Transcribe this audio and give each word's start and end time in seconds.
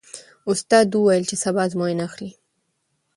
استاد 0.51 0.87
وویل 0.93 1.23
چې 1.29 1.35
سبا 1.43 1.61
ازموینه 1.67 2.03
اخلي. 2.09 2.29